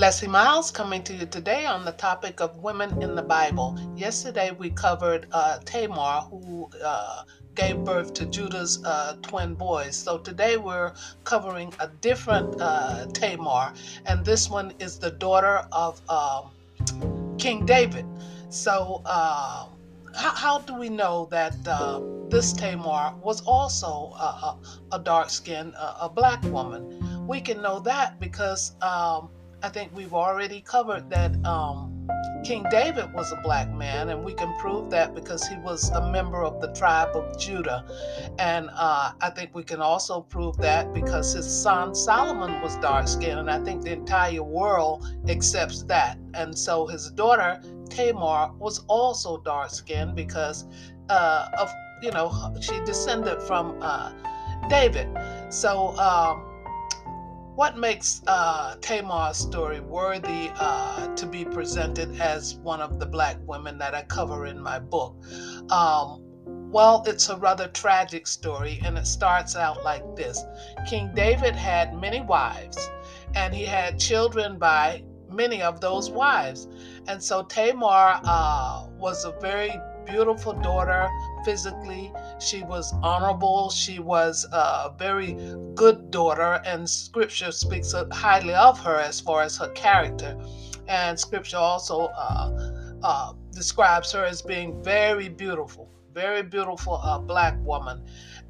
[0.00, 3.78] Lessie Myles coming to you today on the topic of women in the Bible.
[3.94, 7.24] Yesterday we covered uh, Tamar, who uh,
[7.54, 9.94] gave birth to Judah's uh, twin boys.
[9.94, 10.94] So today we're
[11.24, 13.74] covering a different uh, Tamar,
[14.06, 16.48] and this one is the daughter of um,
[17.36, 18.06] King David.
[18.48, 19.66] So, uh,
[20.14, 24.56] how, how, do we know that uh, this Tamar was also a,
[24.92, 27.26] a dark skinned, a black woman?
[27.26, 28.72] We can know that because.
[28.80, 29.28] Um,
[29.62, 32.08] I think we've already covered that um,
[32.44, 36.10] King David was a black man, and we can prove that because he was a
[36.10, 37.84] member of the tribe of Judah.
[38.38, 43.06] And uh, I think we can also prove that because his son Solomon was dark
[43.06, 46.16] skinned, and I think the entire world accepts that.
[46.32, 50.64] And so his daughter Tamar was also dark skinned because
[51.10, 51.70] uh, of,
[52.02, 54.12] you know, she descended from uh,
[54.70, 55.08] David.
[55.50, 56.49] So, um,
[57.60, 63.36] what makes uh, Tamar's story worthy uh, to be presented as one of the black
[63.42, 65.22] women that I cover in my book?
[65.70, 66.22] Um,
[66.72, 70.42] well, it's a rather tragic story, and it starts out like this
[70.88, 72.78] King David had many wives,
[73.34, 76.66] and he had children by many of those wives.
[77.08, 79.78] And so Tamar uh, was a very
[80.10, 81.08] beautiful daughter
[81.44, 82.12] physically.
[82.38, 83.70] She was honorable.
[83.70, 85.36] She was a very
[85.74, 90.36] good daughter, and scripture speaks highly of her as far as her character.
[90.88, 97.56] And scripture also uh, uh, describes her as being very beautiful, very beautiful uh, black
[97.60, 98.02] woman.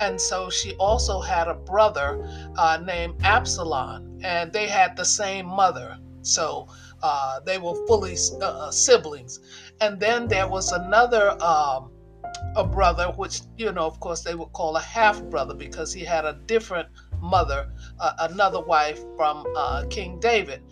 [0.00, 2.24] And so she also had a brother
[2.56, 5.98] uh, named Absalom, and they had the same mother.
[6.22, 6.68] So
[7.02, 9.40] uh, they were fully uh, uh, siblings.
[9.80, 11.90] And then there was another um,
[12.56, 16.04] a brother, which you know, of course, they would call a half brother because he
[16.04, 16.88] had a different
[17.20, 20.62] mother, uh, another wife from uh, King David,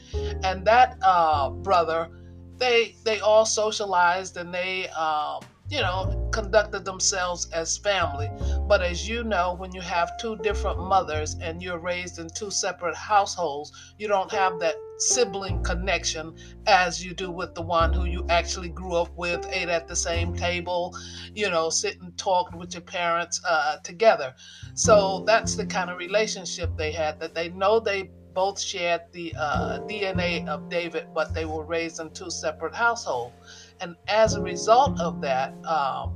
[0.45, 2.09] and that uh, brother,
[2.57, 4.89] they they all socialized and they.
[4.89, 8.31] Um, you know, conducted themselves as family.
[8.69, 12.51] But as you know, when you have two different mothers and you're raised in two
[12.51, 16.35] separate households, you don't have that sibling connection
[16.67, 19.97] as you do with the one who you actually grew up with, ate at the
[19.97, 20.97] same table,
[21.35, 24.35] you know, sit and talked with your parents uh, together.
[24.75, 29.35] So that's the kind of relationship they had that they know they both shared the
[29.39, 33.35] uh, DNA of David, but they were raised in two separate households.
[33.81, 36.15] And as a result of that, um,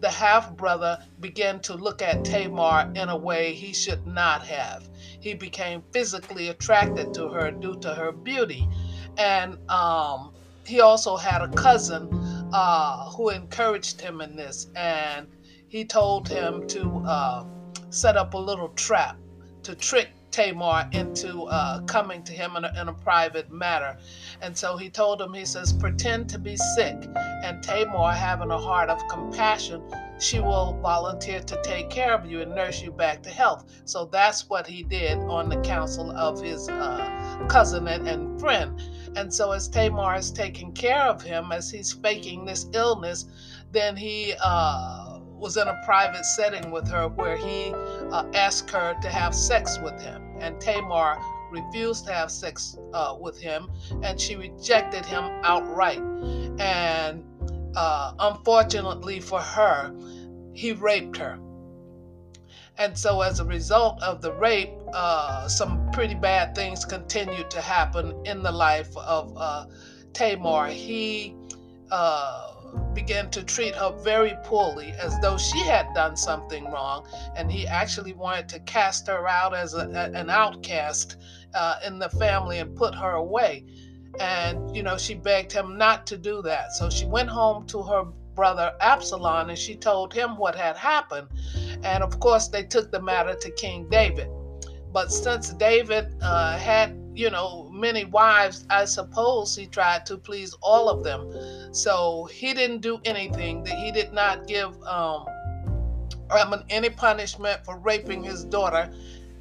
[0.00, 4.88] the half brother began to look at Tamar in a way he should not have.
[5.20, 8.68] He became physically attracted to her due to her beauty.
[9.16, 10.32] And um,
[10.66, 12.08] he also had a cousin
[12.52, 14.68] uh, who encouraged him in this.
[14.74, 15.28] And
[15.68, 17.44] he told him to uh,
[17.90, 19.16] set up a little trap
[19.62, 23.96] to trick Tamar into uh, coming to him in a, in a private matter.
[24.40, 26.96] And so he told him, he says, pretend to be sick.
[27.44, 29.82] And Tamar, having a heart of compassion,
[30.18, 33.64] she will volunteer to take care of you and nurse you back to health.
[33.84, 38.80] So that's what he did on the counsel of his uh, cousin and, and friend.
[39.14, 43.26] And so as Tamar is taking care of him, as he's faking this illness,
[43.72, 45.01] then he uh,
[45.42, 47.74] was in a private setting with her where he
[48.12, 50.22] uh, asked her to have sex with him.
[50.38, 51.20] And Tamar
[51.50, 53.68] refused to have sex uh, with him
[54.04, 56.00] and she rejected him outright.
[56.60, 57.24] And
[57.74, 59.92] uh, unfortunately for her,
[60.54, 61.40] he raped her.
[62.78, 67.60] And so, as a result of the rape, uh, some pretty bad things continued to
[67.60, 69.66] happen in the life of uh,
[70.14, 70.68] Tamar.
[70.68, 71.36] He
[71.90, 72.51] uh,
[72.94, 77.06] began to treat her very poorly as though she had done something wrong
[77.36, 81.16] and he actually wanted to cast her out as a, an outcast
[81.54, 83.64] uh, in the family and put her away.
[84.20, 86.72] And you know she begged him not to do that.
[86.72, 91.28] So she went home to her brother absalom and she told him what had happened.
[91.82, 94.28] And of course they took the matter to king david.
[94.92, 100.54] But since david uh, had you know, many wives, I suppose he tried to please
[100.62, 101.74] all of them.
[101.74, 103.64] So he didn't do anything.
[103.64, 105.26] That he did not give um,
[106.70, 108.92] any punishment for raping his daughter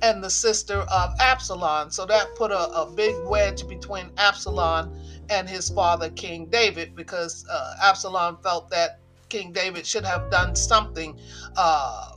[0.01, 1.91] and the sister of Absalom.
[1.91, 4.93] So that put a, a big wedge between Absalom
[5.29, 10.55] and his father, King David, because uh, Absalom felt that King David should have done
[10.55, 11.17] something
[11.55, 12.11] uh,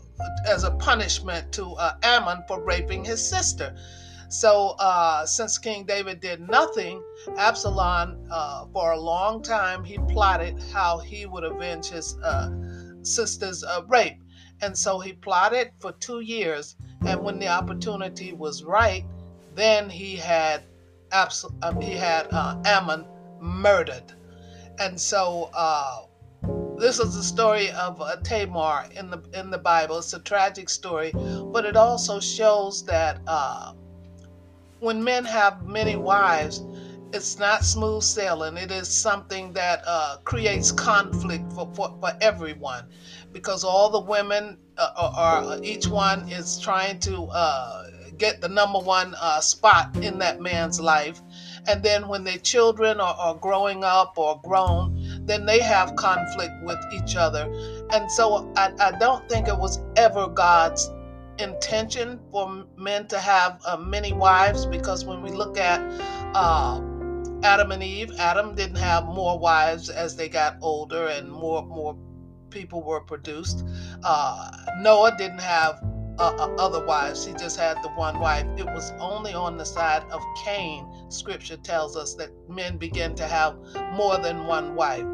[0.48, 3.76] as a punishment to uh, Amnon for raping his sister.
[4.28, 7.02] So, uh, since King David did nothing,
[7.36, 12.50] Absalom, uh, for a long time, he plotted how he would avenge his uh,
[13.02, 14.18] sister's rape.
[14.60, 16.76] And so he plotted for two years.
[17.06, 19.04] And when the opportunity was right,
[19.54, 20.64] then he had
[21.12, 23.06] Abs- um, he had uh, Amnon
[23.40, 24.12] murdered,
[24.80, 26.06] and so uh,
[26.76, 29.98] this is the story of uh, Tamar in the in the Bible.
[29.98, 31.12] It's a tragic story,
[31.52, 33.74] but it also shows that uh,
[34.80, 36.62] when men have many wives,
[37.12, 38.56] it's not smooth sailing.
[38.56, 42.86] It is something that uh, creates conflict for, for, for everyone
[43.32, 47.84] because all the women uh, are, are, each one is trying to uh,
[48.18, 51.20] get the number one uh, spot in that man's life.
[51.66, 56.52] And then when their children are, are growing up or grown, then they have conflict
[56.62, 57.50] with each other.
[57.90, 60.90] And so I, I don't think it was ever God's
[61.38, 65.80] intention for men to have uh, many wives because when we look at
[66.34, 66.80] uh,
[67.42, 71.96] Adam and Eve, Adam didn't have more wives as they got older and more more
[72.50, 73.64] people were produced.
[74.02, 75.80] Uh, Noah didn't have
[76.18, 78.46] uh, uh, other wives; he just had the one wife.
[78.56, 80.86] It was only on the side of Cain.
[81.08, 83.56] Scripture tells us that men begin to have
[83.92, 85.06] more than one wife,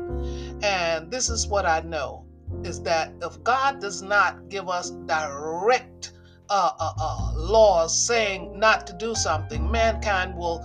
[0.62, 2.26] and this is what I know
[2.64, 6.12] is that if God does not give us direct
[6.48, 10.64] uh, uh, uh, laws saying not to do something, mankind will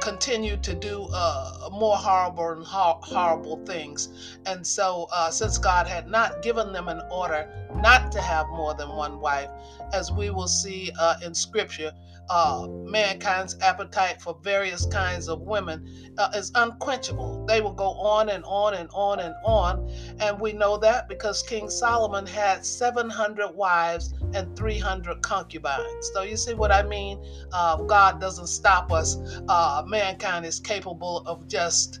[0.00, 4.38] continue to do uh, more horrible and horrible things.
[4.46, 8.74] And so, uh, since God had not given them an order not to have more
[8.74, 9.50] than one wife,
[9.92, 11.92] as we will see uh, in Scripture,
[12.30, 17.44] uh, mankind's appetite for various kinds of women uh, is unquenchable.
[17.46, 19.90] They will go on and on and on and on.
[20.20, 26.10] And we know that because King Solomon had 700 wives and 300 concubines.
[26.14, 27.20] So you see what I mean?
[27.52, 29.18] Uh, God doesn't stop us.
[29.48, 32.00] Uh, mankind is capable of just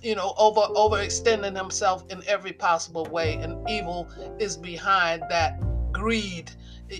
[0.00, 4.08] you know over overextending himself in every possible way and evil
[4.38, 5.58] is behind that
[5.92, 6.52] greed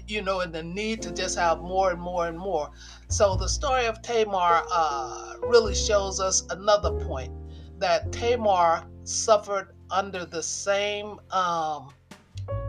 [0.06, 2.70] you know, and the need to just have more and more and more.
[3.08, 7.32] So the story of Tamar uh, really shows us another point
[7.78, 11.90] that Tamar suffered under the same um,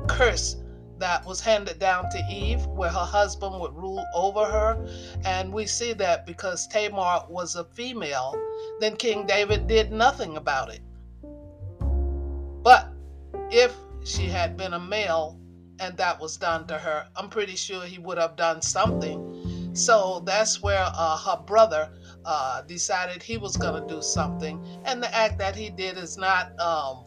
[0.07, 0.57] curse
[0.99, 4.85] that was handed down to Eve, where her husband would rule over her.
[5.25, 8.35] And we see that because Tamar was a female,
[8.79, 10.81] then King David did nothing about it.
[12.61, 12.91] But
[13.49, 13.73] if
[14.03, 15.39] she had been a male,
[15.79, 19.71] and that was done to her, I'm pretty sure he would have done something.
[19.73, 21.89] So that's where uh, her brother
[22.25, 24.63] uh, decided he was going to do something.
[24.85, 27.05] And the act that he did is not, um,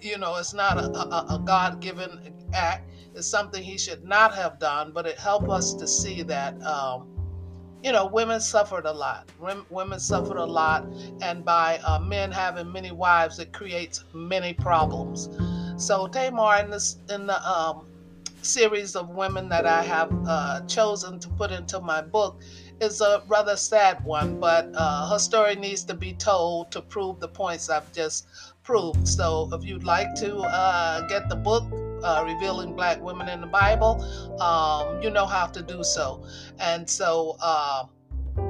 [0.00, 2.88] you know, it's not a, a, a God given act.
[3.14, 6.60] It's something he should not have done, but it helped us to see that.
[6.62, 7.08] Um,
[7.82, 9.28] you know, women suffered a lot.
[9.68, 10.86] Women suffered a lot,
[11.20, 15.28] and by uh, men having many wives, it creates many problems.
[15.76, 17.86] So Tamar in this in the um,
[18.42, 22.40] series of women that I have uh, chosen to put into my book
[22.80, 27.20] is a rather sad one, but uh, her story needs to be told to prove
[27.20, 28.26] the points I've just
[28.62, 29.06] proved.
[29.06, 31.64] So if you'd like to uh, get the book,
[32.02, 34.02] uh, Revealing Black Women in the Bible,
[34.40, 36.24] um, you know how to do so.
[36.58, 37.84] And so uh,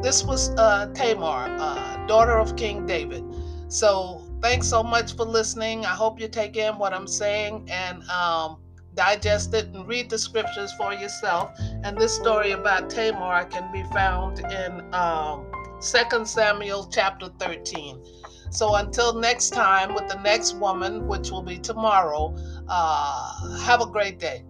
[0.00, 3.24] this was uh, Tamar, daughter of King David.
[3.68, 5.84] So thanks so much for listening.
[5.84, 8.61] I hope you take in what I'm saying and um,
[8.94, 11.50] digest it and read the scriptures for yourself.
[11.84, 18.02] And this story about Tamar can be found in um, 2 Samuel chapter 13.
[18.50, 22.36] So until next time with the next woman, which will be tomorrow,
[22.68, 24.44] uh, have a great day.